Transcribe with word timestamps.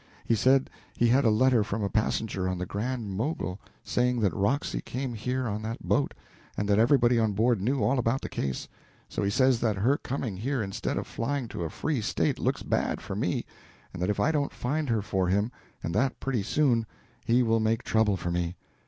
He 0.25 0.33
said 0.33 0.71
he 0.97 1.09
had 1.09 1.25
a 1.25 1.29
letter 1.29 1.63
from 1.63 1.83
a 1.83 1.87
passenger 1.87 2.49
on 2.49 2.57
the 2.57 2.65
Grand 2.65 3.11
Mogul 3.11 3.59
saying 3.83 4.19
that 4.21 4.33
Roxy 4.33 4.81
came 4.81 5.13
here 5.13 5.47
on 5.47 5.61
that 5.61 5.83
boat 5.87 6.15
and 6.57 6.67
that 6.67 6.79
everybody 6.79 7.19
on 7.19 7.33
board 7.33 7.61
knew 7.61 7.83
all 7.83 7.99
about 7.99 8.21
the 8.21 8.27
case; 8.27 8.67
so 9.07 9.21
he 9.21 9.29
says 9.29 9.59
that 9.59 9.75
her 9.75 9.97
coming 9.97 10.37
here 10.37 10.63
instead 10.63 10.97
of 10.97 11.05
flying 11.05 11.47
to 11.49 11.65
a 11.65 11.69
free 11.69 12.01
State 12.01 12.39
looks 12.39 12.63
bad 12.63 12.99
for 12.99 13.15
me, 13.15 13.45
and 13.93 14.01
that 14.01 14.09
if 14.09 14.19
I 14.19 14.31
don't 14.31 14.51
find 14.51 14.89
her 14.89 15.03
for 15.03 15.27
him, 15.27 15.51
and 15.83 15.93
that 15.93 16.19
pretty 16.19 16.41
soon, 16.41 16.87
he 17.23 17.43
will 17.43 17.59
make 17.59 17.83
trouble 17.83 18.17
for 18.17 18.31
me. 18.31 18.55